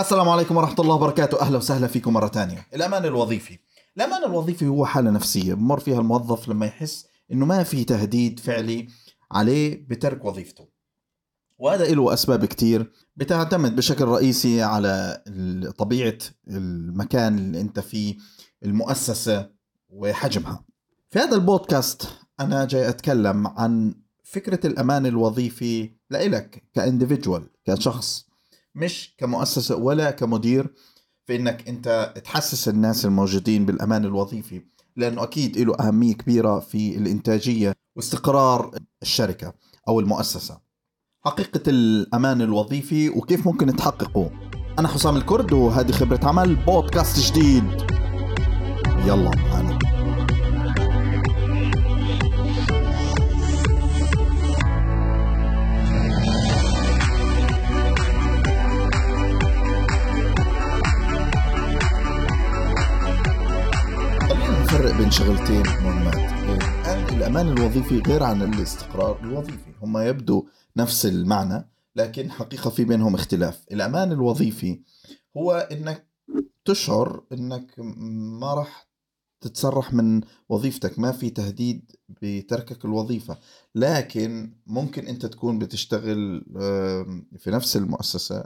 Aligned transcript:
السلام 0.00 0.28
عليكم 0.28 0.56
ورحمة 0.56 0.80
الله 0.80 0.94
وبركاته. 0.94 1.40
أهلا 1.40 1.56
وسهلا 1.58 1.86
فيكم 1.86 2.12
مرة 2.12 2.28
تانية 2.28 2.66
الأمان 2.74 3.04
الوظيفي. 3.04 3.58
الأمان 3.96 4.24
الوظيفي 4.24 4.66
هو 4.66 4.86
حالة 4.86 5.10
نفسية 5.10 5.54
بمر 5.54 5.80
فيها 5.80 6.00
الموظف 6.00 6.48
لما 6.48 6.66
يحس 6.66 7.06
إنه 7.32 7.46
ما 7.46 7.62
في 7.62 7.84
تهديد 7.84 8.40
فعلي 8.40 8.88
عليه 9.32 9.86
بترك 9.88 10.24
وظيفته. 10.24 10.68
وهذا 11.58 11.84
له 11.84 12.12
أسباب 12.12 12.44
كتير 12.44 12.92
بتعتمد 13.16 13.76
بشكل 13.76 14.04
رئيسي 14.04 14.62
على 14.62 15.22
طبيعة 15.78 16.18
المكان 16.48 17.38
اللي 17.38 17.60
أنت 17.60 17.80
فيه 17.80 18.16
المؤسسة 18.64 19.50
وحجمها. 19.90 20.64
في 21.10 21.18
هذا 21.18 21.34
البودكاست 21.36 22.08
أنا 22.40 22.64
جاي 22.64 22.88
أتكلم 22.88 23.46
عن 23.46 23.94
فكرة 24.24 24.66
الأمان 24.66 25.06
الوظيفي 25.06 25.90
لإلك 26.10 26.62
كإنديفيدوال 26.74 27.50
كشخص. 27.64 28.27
مش 28.78 29.14
كمؤسسة 29.18 29.76
ولا 29.76 30.10
كمدير 30.10 30.74
في 31.26 31.36
انك 31.36 31.68
أنت 31.68 32.14
تحسس 32.24 32.68
الناس 32.68 33.04
الموجودين 33.04 33.66
بالأمان 33.66 34.04
الوظيفي 34.04 34.62
لأنه 34.96 35.22
أكيد 35.22 35.58
له 35.58 35.74
أهمية 35.80 36.14
كبيرة 36.14 36.60
في 36.60 36.96
الإنتاجية 36.96 37.72
واستقرار 37.96 38.78
الشركة 39.02 39.54
أو 39.88 40.00
المؤسسة. 40.00 40.60
حقيقة 41.24 41.62
الأمان 41.68 42.42
الوظيفي 42.42 43.08
وكيف 43.08 43.46
ممكن 43.46 43.76
تحققه. 43.76 44.30
أنا 44.78 44.88
حسام 44.88 45.16
الكرد 45.16 45.52
وهذه 45.52 45.92
خبرة 45.92 46.20
عمل 46.22 46.54
بودكاست 46.64 47.32
جديد. 47.32 47.64
يلا 49.06 49.30
معنا 49.36 49.67
شغلتين 65.48 65.82
مهمات. 65.84 66.14
الآن 66.14 67.16
الأمان 67.16 67.48
الوظيفي 67.48 67.98
غير 67.98 68.22
عن 68.22 68.42
الاستقرار 68.42 69.20
الوظيفي. 69.20 69.72
هم 69.82 69.98
يبدو 69.98 70.46
نفس 70.76 71.06
المعنى 71.06 71.68
لكن 71.96 72.30
حقيقة 72.30 72.70
في 72.70 72.84
بينهم 72.84 73.14
اختلاف. 73.14 73.64
الأمان 73.72 74.12
الوظيفي 74.12 74.80
هو 75.36 75.52
أنك 75.52 76.06
تشعر 76.64 77.22
أنك 77.32 77.74
ما 78.40 78.54
راح 78.54 78.88
تتسرح 79.40 79.92
من 79.92 80.20
وظيفتك 80.48 80.98
ما 80.98 81.12
في 81.12 81.30
تهديد 81.30 81.92
بتركك 82.08 82.84
الوظيفة. 82.84 83.38
لكن 83.74 84.52
ممكن 84.66 85.06
أنت 85.06 85.26
تكون 85.26 85.58
بتشتغل 85.58 86.44
في 87.38 87.50
نفس 87.50 87.76
المؤسسة 87.76 88.44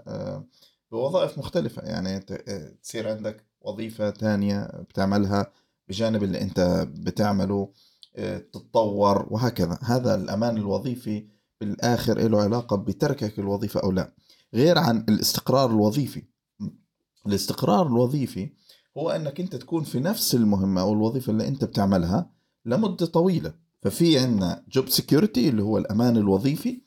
بوظائف 0.90 1.38
مختلفة. 1.38 1.82
يعني 1.82 2.24
آه، 2.48 2.72
تصير 2.82 3.08
عندك 3.08 3.44
وظيفة 3.60 4.10
تانية 4.10 4.64
بتعملها 4.64 5.61
بجانب 5.92 6.22
اللي 6.22 6.40
أنت 6.40 6.88
بتعمله 6.96 7.68
آه، 8.16 8.38
تتطور 8.38 9.26
وهكذا. 9.30 9.78
هذا 9.82 10.14
الأمان 10.14 10.56
الوظيفي 10.56 11.26
بالآخر 11.60 12.28
له 12.28 12.42
علاقة 12.42 12.76
بتركك 12.76 13.38
الوظيفة 13.38 13.80
أو 13.80 13.92
لا. 13.92 14.14
غير 14.54 14.78
عن 14.78 15.04
الاستقرار 15.08 15.70
الوظيفي. 15.70 16.22
الاستقرار 17.26 17.86
الوظيفي 17.86 18.50
هو 18.98 19.10
أنك 19.10 19.40
أنت 19.40 19.56
تكون 19.56 19.84
في 19.84 20.00
نفس 20.00 20.34
المهمة 20.34 20.80
أو 20.80 20.92
الوظيفة 20.92 21.30
اللي 21.32 21.48
أنت 21.48 21.64
بتعملها 21.64 22.30
لمدة 22.66 23.06
طويلة. 23.06 23.54
ففي 23.82 24.18
عندنا 24.18 24.64
job 24.72 24.88
security 24.88 25.48
اللي 25.48 25.62
هو 25.62 25.78
الأمان 25.78 26.16
الوظيفي 26.16 26.80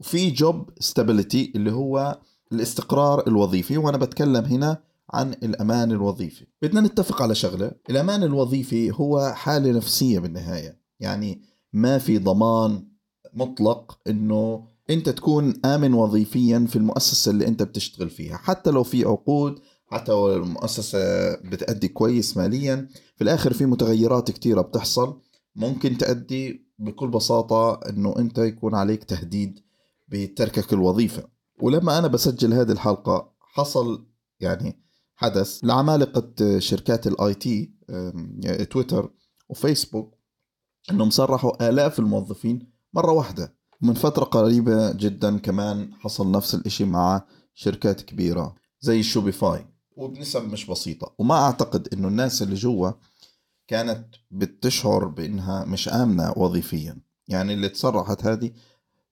وفي 0.00 0.30
job 0.30 0.70
stability 0.80 1.52
اللي 1.54 1.72
هو 1.72 2.20
الاستقرار 2.52 3.26
الوظيفي. 3.26 3.78
وأنا 3.78 3.98
بتكلم 3.98 4.44
هنا 4.44 4.82
عن 5.10 5.32
الأمان 5.32 5.92
الوظيفي. 5.92 6.46
بدنا 6.62 6.80
نتفق 6.80 7.22
على 7.22 7.34
شغلة. 7.34 7.72
الأمان 7.90 8.22
الوظيفي 8.22 8.90
هو 8.90 9.32
حالة 9.36 9.72
نفسية 9.72 10.18
بالنهاية. 10.18 10.80
يعني 11.00 11.42
ما 11.72 11.98
في 11.98 12.18
ضمان 12.18 12.88
مطلق 13.34 13.98
أنه 14.08 14.68
أنت 14.90 15.08
تكون 15.08 15.66
آمن 15.66 15.94
وظيفيا 15.94 16.66
في 16.68 16.76
المؤسسة 16.76 17.30
اللي 17.30 17.46
أنت 17.48 17.62
بتشتغل 17.62 18.10
فيها. 18.10 18.36
حتى 18.36 18.70
لو 18.70 18.82
في 18.82 19.04
عقود 19.04 19.60
حتى 19.86 20.12
لو 20.12 20.36
المؤسسة 20.36 21.34
بتأدي 21.34 21.88
كويس 21.88 22.36
ماليا 22.36 22.88
في 23.16 23.24
الآخر 23.24 23.52
في 23.52 23.66
متغيرات 23.66 24.30
كتيرة 24.30 24.60
بتحصل. 24.60 25.20
ممكن 25.56 25.98
تأدي 25.98 26.66
بكل 26.78 27.08
بساطة 27.08 27.80
أنه 27.88 28.14
أنت 28.18 28.38
يكون 28.38 28.74
عليك 28.74 29.04
تهديد 29.04 29.60
بتركك 30.08 30.72
الوظيفة. 30.72 31.28
ولما 31.62 31.98
أنا 31.98 32.08
بسجل 32.08 32.52
هذه 32.52 32.72
الحلقة 32.72 33.32
حصل 33.40 34.06
يعني 34.40 34.85
حدث 35.16 35.60
لعمالقة 35.62 36.58
شركات 36.58 37.06
ال 37.06 37.34
IT 37.34 37.72
تويتر 38.70 39.12
وفيسبوك 39.48 40.14
إنهم 40.90 41.10
سرحوا 41.10 41.68
آلاف 41.68 41.98
الموظفين 41.98 42.72
مرة 42.94 43.12
واحدة. 43.12 43.56
ومن 43.82 43.94
فترة 43.94 44.24
قريبة 44.24 44.92
جدا 44.92 45.38
كمان 45.38 45.94
حصل 45.94 46.30
نفس 46.30 46.54
الإشي 46.54 46.84
مع 46.84 47.24
شركات 47.54 48.00
كبيرة 48.00 48.54
زي 48.80 49.02
Shopify 49.02 49.66
وبنسب 49.96 50.44
مش 50.44 50.66
بسيطة. 50.66 51.14
وما 51.18 51.34
أعتقد 51.34 51.88
إنه 51.92 52.08
الناس 52.08 52.42
اللي 52.42 52.54
جوا 52.54 52.90
كانت 53.68 54.06
بتشعر 54.30 55.04
بإنها 55.04 55.64
مش 55.64 55.88
آمنة 55.88 56.32
وظيفيا. 56.36 56.98
يعني 57.28 57.54
اللي 57.54 57.68
تصرحت 57.68 58.26
هذه 58.26 58.50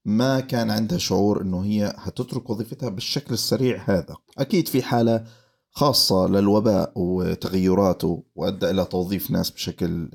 ما 0.04 0.40
كان 0.40 0.70
عندها 0.70 0.98
شعور 0.98 1.42
إنه 1.42 1.64
هي 1.64 1.94
هتترك 1.98 2.50
وظيفتها 2.50 2.88
بالشكل 2.88 3.34
السريع 3.34 3.82
هذا. 3.86 4.16
أكيد 4.38 4.68
في 4.68 4.82
حالة 4.82 5.24
خاصة 5.74 6.26
للوباء 6.26 6.92
وتغيراته 6.96 8.22
وأدى 8.34 8.70
إلى 8.70 8.84
توظيف 8.84 9.30
ناس 9.30 9.50
بشكل 9.50 10.10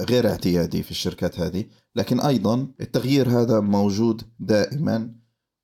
غير 0.00 0.28
اعتيادي 0.30 0.82
في 0.82 0.90
الشركات 0.90 1.40
هذه. 1.40 1.64
لكن 1.96 2.20
أيضا 2.20 2.68
التغيير 2.80 3.28
هذا 3.28 3.60
موجود 3.60 4.22
دائما 4.40 5.14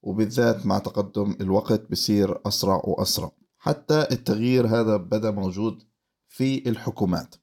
وبالذات 0.03 0.67
مع 0.67 0.79
تقدم 0.79 1.37
الوقت 1.41 1.91
بصير 1.91 2.39
أسرع 2.47 2.83
وأسرع. 2.85 3.33
حتى 3.59 4.07
التغيير 4.11 4.67
هذا 4.67 4.97
بدأ 4.97 5.31
موجود 5.31 5.83
في 6.29 6.69
الحكومات. 6.69 7.35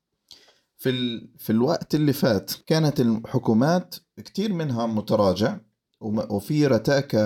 في, 0.78 0.90
ال... 0.90 1.34
في 1.38 1.50
الوقت 1.50 1.96
اللي 1.96 2.14
فات 2.14 2.52
كانت 2.68 3.00
الحكومات 3.00 3.96
كتير 4.18 4.54
منها 4.54 4.86
متراجع 4.86 5.58
وفي 6.02 6.68
رتاكة 6.68 7.20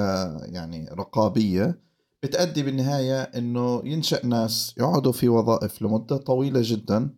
يعني 0.46 0.90
رقابية 0.92 1.84
بتأدي 2.24 2.64
بالنهاية 2.64 3.22
إنه 3.22 3.82
ينشأ 3.86 4.26
ناس 4.26 4.76
يقعدوا 4.78 5.12
في 5.12 5.30
وظائف 5.30 5.82
لمدة 5.82 6.18
طويلة 6.18 6.60
جدا 6.64 7.16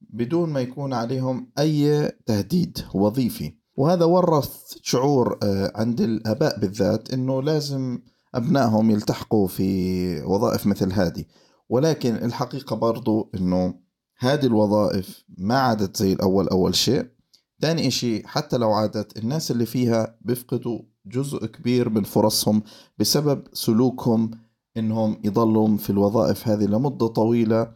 بدون 0.00 0.50
ما 0.50 0.60
يكون 0.60 0.92
عليهم 0.92 1.50
أي 1.58 2.08
تهديد 2.26 2.78
وظيفي. 2.94 3.54
وهذا 3.76 4.04
ورث 4.04 4.74
شعور 4.82 5.38
آه، 5.42 5.72
عند 5.74 6.00
الآباء 6.00 6.60
بالذات 6.60 7.12
إنه 7.12 7.42
لازم 7.42 7.98
أبنائهم 8.34 8.90
يلتحقوا 8.90 9.46
في 9.46 10.22
وظائف 10.22 10.66
مثل 10.66 10.92
هذه. 10.92 11.24
ولكن 11.68 12.14
الحقيقة 12.14 12.76
برضو 12.76 13.30
إنه 13.34 13.74
هذه 14.18 14.46
الوظائف 14.46 15.24
ما 15.38 15.58
عادت 15.58 15.96
زي 15.96 16.12
الأول 16.12 16.48
أول 16.48 16.74
شيء. 16.74 17.15
ثاني 17.60 17.88
إشي 17.88 18.28
حتى 18.28 18.56
لو 18.56 18.72
عادت 18.72 19.18
الناس 19.18 19.50
اللي 19.50 19.66
فيها 19.66 20.16
بيفقدوا 20.20 20.80
جزء 21.06 21.46
كبير 21.46 21.88
من 21.88 22.02
فرصهم 22.02 22.62
بسبب 22.98 23.42
سلوكهم 23.52 24.30
إنهم 24.76 25.16
يضلوا 25.24 25.76
في 25.76 25.90
الوظائف 25.90 26.48
هذه 26.48 26.64
لمدة 26.64 27.06
طويلة 27.06 27.72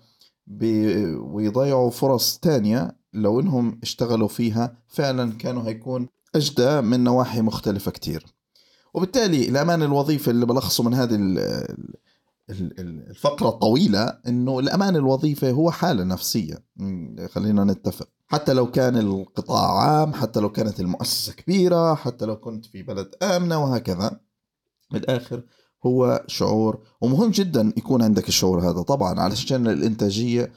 ويضيعوا 1.20 1.90
فرص 1.90 2.38
تانية 2.38 2.96
لو 3.12 3.40
إنهم 3.40 3.78
اشتغلوا 3.82 4.28
فيها 4.28 4.76
فعلا 4.88 5.32
كانوا 5.32 5.62
هيكون 5.62 6.08
أجدى 6.34 6.80
من 6.80 7.04
نواحي 7.04 7.40
مختلفة 7.40 7.90
كتير. 7.90 8.26
وبالتالي 8.94 9.48
الأمان 9.48 9.82
الوظيفي 9.82 10.30
اللي 10.30 10.46
بلخصه 10.46 10.84
من 10.84 10.94
هذه 10.94 11.14
ال- 11.14 11.38
ال- 11.38 12.80
ال- 12.80 13.08
الفقرة 13.10 13.48
الطويلة 13.48 14.18
إنه 14.28 14.58
الأمان 14.58 14.96
الوظيفي 14.96 15.50
هو 15.52 15.70
حالة 15.70 16.04
نفسية. 16.04 16.64
خلينا 17.28 17.64
نتفق. 17.64 18.08
حتى 18.30 18.52
لو 18.52 18.70
كان 18.70 18.96
القطاع 18.96 19.78
عام 19.78 20.12
حتى 20.12 20.40
لو 20.40 20.52
كانت 20.52 20.80
المؤسسة 20.80 21.32
كبيرة 21.32 21.94
حتى 21.94 22.24
لو 22.24 22.36
كنت 22.36 22.66
في 22.66 22.82
بلد 22.82 23.14
آمنة 23.22 23.64
وهكذا. 23.64 24.20
بالآخر 24.90 25.42
هو 25.86 26.24
شعور 26.26 26.82
ومهم 27.00 27.30
جدا 27.30 27.72
يكون 27.76 28.02
عندك 28.02 28.28
الشعور 28.28 28.70
هذا 28.70 28.82
طبعا 28.82 29.20
علشان 29.20 29.66
الإنتاجية 29.66 30.52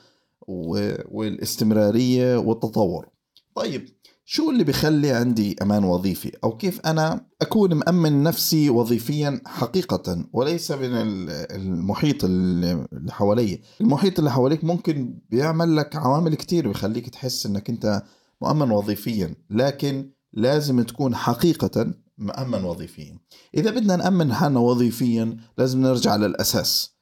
والاستمرارية 0.47 2.37
والتطور. 2.37 3.09
طيب 3.55 3.89
شو 4.25 4.49
اللي 4.49 4.63
بيخلي 4.63 5.11
عندي 5.11 5.55
أمان 5.61 5.83
وظيفي؟ 5.83 6.31
أو 6.43 6.57
كيف 6.57 6.79
أنا 6.85 7.25
أكون 7.41 7.73
مأمن 7.73 8.23
نفسي 8.23 8.69
وظيفيا 8.69 9.41
حقيقة 9.45 10.25
وليس 10.33 10.71
من 10.71 10.85
ال- 10.93 11.29
المحيط 11.29 12.23
اللي 12.23 12.87
حوالي؟ 13.09 13.61
المحيط 13.81 14.19
اللي 14.19 14.31
حواليك 14.31 14.63
ممكن 14.63 15.19
بيعمل 15.29 15.75
لك 15.75 15.95
عوامل 15.95 16.35
كتير 16.35 16.67
بيخليك 16.67 17.09
تحس 17.09 17.45
أنك 17.45 17.69
أنت 17.69 18.03
مؤمن 18.41 18.71
وظيفيا 18.71 19.35
لكن 19.49 20.11
لازم 20.33 20.81
تكون 20.81 21.15
حقيقة 21.15 21.93
مأمن 22.17 22.63
وظيفيا. 22.63 23.19
إذا 23.57 23.71
بدنا 23.71 23.95
نأمن 23.95 24.33
حالنا 24.33 24.59
وظيفيا 24.59 25.37
لازم 25.57 25.81
نرجع 25.81 26.15
للأساس 26.15 26.93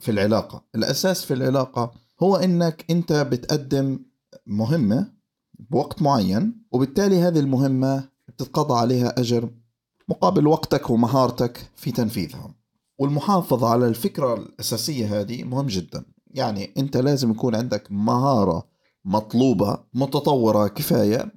في 0.00 0.10
العلاقة. 0.10 0.64
الأساس 0.74 1.24
في 1.24 1.34
العلاقة 1.34 1.92
هو 2.22 2.36
إنك 2.36 2.84
أنت 2.90 3.12
بتقدم 3.12 3.98
مهمة 4.46 5.13
بوقت 5.58 6.02
معين 6.02 6.64
وبالتالي 6.72 7.18
هذه 7.18 7.38
المهمة 7.38 8.08
بتتقضى 8.28 8.78
عليها 8.78 9.20
أجر 9.20 9.50
مقابل 10.08 10.46
وقتك 10.46 10.90
ومهارتك 10.90 11.70
في 11.76 11.92
تنفيذها. 11.92 12.54
والمحافظة 12.98 13.68
على 13.68 13.88
الفكرة 13.88 14.34
الأساسية 14.34 15.20
هذه 15.20 15.44
مهم 15.44 15.66
جدا. 15.66 16.04
يعني 16.30 16.70
أنت 16.78 16.96
لازم 16.96 17.30
يكون 17.30 17.54
عندك 17.54 17.86
مهارة 17.90 18.66
مطلوبة 19.04 19.78
متطورة 19.94 20.68
كفاية 20.68 21.32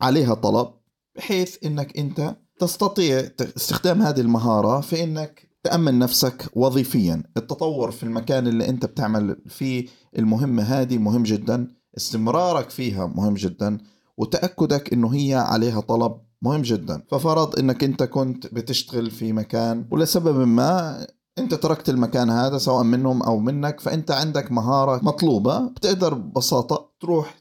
عليها 0.00 0.34
طلب 0.34 0.68
بحيث 1.16 1.56
أنك 1.64 1.98
أنت 1.98 2.36
تستطيع 2.58 3.28
استخدام 3.56 4.02
هذه 4.02 4.20
المهارة 4.20 4.80
في 4.80 5.04
أنك 5.04 5.48
تأمن 5.62 5.98
نفسك 5.98 6.50
وظيفيا. 6.54 7.22
التطور 7.36 7.90
في 7.90 8.02
المكان 8.02 8.46
اللي 8.46 8.68
أنت 8.68 8.86
بتعمل 8.86 9.36
فيه 9.48 9.86
المهمة 10.18 10.62
هذه 10.62 10.98
مهم 10.98 11.22
جدا. 11.22 11.68
استمرارك 11.96 12.70
فيها 12.70 13.06
مهم 13.06 13.34
جدا 13.34 13.78
وتأكدك 14.16 14.92
أنه 14.92 15.14
هي 15.14 15.34
عليها 15.34 15.80
طلب 15.80 16.16
مهم 16.42 16.62
جدا. 16.62 17.02
ففرض 17.10 17.58
أنك 17.58 17.84
أنت 17.84 18.02
كنت 18.02 18.54
بتشتغل 18.54 19.10
في 19.10 19.32
مكان 19.32 19.86
ولسبب 19.90 20.48
ما 20.48 21.06
أنت 21.38 21.54
تركت 21.54 21.88
المكان 21.88 22.30
هذا 22.30 22.58
سواء 22.58 22.82
منهم 22.82 23.22
أو 23.22 23.38
منك 23.38 23.80
فأنت 23.80 24.10
عندك 24.10 24.52
مهارة 24.52 25.04
مطلوبة 25.04 25.68
بتقدر 25.68 26.14
ببساطة 26.14 26.90
تروح 27.00 27.36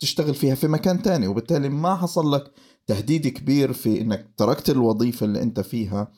تشتغل 0.00 0.34
فيها 0.34 0.54
في 0.54 0.68
مكان 0.68 1.02
تاني. 1.02 1.26
وبالتالي 1.26 1.68
ما 1.68 1.96
حصل 1.96 2.32
لك 2.32 2.52
تهديد 2.86 3.28
كبير 3.28 3.72
في 3.72 4.00
إنك 4.00 4.34
تركت 4.36 4.70
الوظيفة 4.70 5.26
اللي 5.26 5.42
أنت 5.42 5.60
فيها 5.60 6.12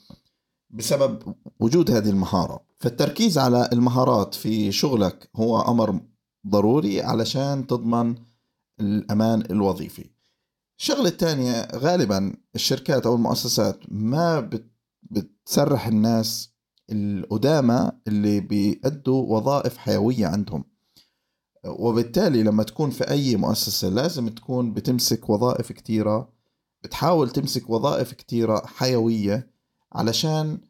بسبب 0.70 1.34
وجود 1.60 1.90
هذه 1.90 2.10
المهارة. 2.10 2.60
فالتركيز 2.78 3.38
على 3.38 3.68
المهارات 3.72 4.34
في 4.34 4.72
شغلك 4.72 5.30
هو 5.36 5.60
أمر 5.60 6.00
ضروري 6.48 7.02
علشان 7.02 7.66
تضمن 7.66 8.14
الأمان 8.80 9.40
الوظيفي. 9.40 10.10
الشغلة 10.78 11.08
الثانية 11.08 11.68
غالبا 11.74 12.34
الشركات 12.54 13.06
أو 13.06 13.14
المؤسسات 13.14 13.80
ما 13.88 14.50
بتسرح 15.02 15.86
الناس 15.86 16.50
القدامى 16.90 17.90
اللي 18.08 18.40
بيأدوا 18.40 19.36
وظائف 19.36 19.76
حيوية 19.76 20.26
عندهم. 20.26 20.64
وبالتالي 21.66 22.42
لما 22.42 22.62
تكون 22.62 22.90
في 22.90 23.10
أي 23.10 23.36
مؤسسة 23.36 23.88
لازم 23.88 24.28
تكون 24.28 24.72
بتمسك 24.72 25.30
وظائف 25.30 25.72
كتيرة 25.72 26.32
بتحاول 26.84 27.30
تمسك 27.30 27.70
وظائف 27.70 28.12
كتيرة 28.12 28.66
حيوية 28.66 29.50
علشان 29.92 30.60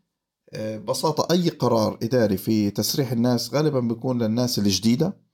آه، 0.53 0.79
ببساطة 0.79 1.35
أي 1.35 1.49
قرار 1.49 1.99
إداري 2.03 2.37
في 2.37 2.71
تسريح 2.71 3.13
الناس 3.13 3.55
غالبا 3.55 3.81
بيكون 3.81 4.23
للناس 4.23 4.59
الجديدة. 4.59 5.26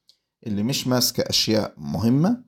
اللي 0.47 0.63
مش 0.63 0.87
ماسكة 0.87 1.23
أشياء 1.23 1.75
مهمة. 1.77 2.45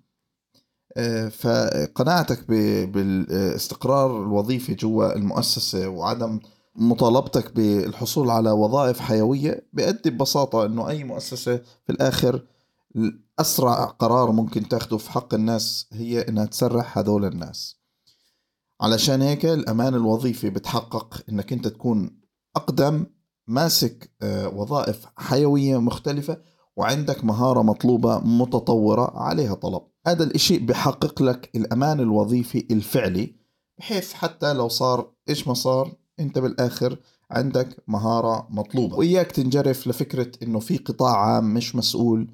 آه، 0.96 1.28
فقناعتك 1.28 2.48
بالاستقرار 2.88 4.22
الوظيفي 4.22 4.74
جوا 4.74 5.16
المؤسسة 5.16 5.88
وعدم 5.88 6.40
مطالبتك 6.76 7.54
بالحصول 7.54 8.30
على 8.30 8.50
وظائف 8.50 9.00
حيوية 9.00 9.68
بيؤدي 9.72 10.10
ببساطة 10.10 10.66
أنه 10.66 10.88
أي 10.88 11.04
مؤسسة 11.04 11.56
في 11.56 11.90
الآخر 11.90 12.46
أسرع 13.38 13.84
قرار 13.84 14.32
ممكن 14.32 14.68
تاخده 14.68 14.96
في 14.96 15.10
حق 15.10 15.34
الناس 15.34 15.88
هي 15.92 16.20
أنها 16.20 16.46
تسرح 16.46 16.98
هذول 16.98 17.24
الناس. 17.24 17.76
علشان 18.80 19.22
هيك 19.22 19.46
الأمان 19.46 19.94
الوظيفي 19.94 20.50
بتحقق 20.50 21.24
أنك 21.28 21.52
أنت 21.52 21.68
تكون 21.68 22.20
أقدم 22.56 23.06
ماسك 23.46 24.10
آه، 24.22 24.48
وظائف 24.48 25.06
حيوية 25.16 25.80
مختلفة 25.80 26.38
وعندك 26.76 27.24
مهارة 27.24 27.62
مطلوبة 27.62 28.18
متطورة 28.18 29.18
عليها 29.18 29.54
طلب. 29.54 29.82
هذا 30.06 30.24
الإشي 30.24 30.58
بحقق 30.58 31.22
لك 31.22 31.50
الأمان 31.56 32.00
الوظيفي 32.00 32.66
الفعلي 32.70 33.34
بحيث 33.78 34.12
حتى 34.12 34.52
لو 34.52 34.68
صار 34.68 35.10
إيش 35.28 35.48
ما 35.48 35.54
صار؟ 35.54 35.92
أنت 36.20 36.38
بالآخر 36.38 36.98
عندك 37.30 37.68
مهارة 37.88 38.46
مطلوبة. 38.50 38.96
وإياك 38.96 39.32
تنجرف 39.32 39.86
لفكرة 39.86 40.32
أنه 40.42 40.58
في 40.60 40.76
قطاع 40.76 41.16
عام 41.16 41.54
مش 41.54 41.76
مسؤول 41.76 42.28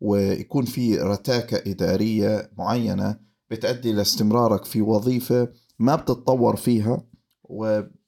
ويكون 0.00 0.64
في 0.64 0.98
رتاكة 0.98 1.70
إدارية 1.70 2.50
معينة 2.58 3.16
بتأدي 3.50 3.92
لاستمرارك 3.92 4.64
في 4.64 4.82
وظيفة 4.82 5.48
ما 5.78 5.96
بتتطور 5.96 6.56
فيها 6.56 7.02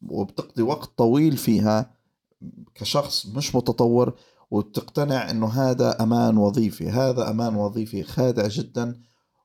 وبتقضي 0.02 0.62
وقت 0.62 0.90
طويل 0.98 1.36
فيها 1.36 1.90
كشخص 2.74 3.26
مش 3.26 3.54
متطور 3.54 4.14
وتقتنع 4.50 5.30
إنه 5.30 5.46
هذا 5.46 6.02
أمان 6.02 6.36
وظيفي 6.38 6.90
هذا 6.90 7.30
أمان 7.30 7.56
وظيفي 7.56 8.02
خادع 8.02 8.46
جدا 8.46 9.00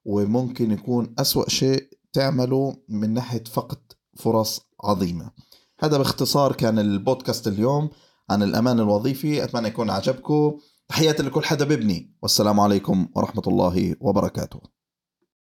وممكن 0.05 0.71
يكون 0.71 1.13
أسوأ 1.19 1.49
شيء 1.49 1.87
تعمله 2.13 2.75
من 2.89 3.13
ناحية 3.13 3.43
فقد 3.43 3.77
فرص 4.15 4.61
عظيمة. 4.83 5.31
هذا 5.79 5.97
باختصار 5.97 6.53
كان 6.53 6.79
البودكاست 6.79 7.47
اليوم 7.47 7.89
عن 8.29 8.43
الأمان 8.43 8.79
الوظيفي 8.79 9.43
أتمنى 9.43 9.67
يكون 9.67 9.89
عجبكم. 9.89 10.57
تحياتي 10.87 11.23
لكل 11.23 11.43
حدا 11.43 11.65
ببني 11.65 12.15
والسلام 12.21 12.59
عليكم 12.59 13.07
ورحمة 13.15 13.43
الله 13.47 13.95
وبركاته. 14.01 14.72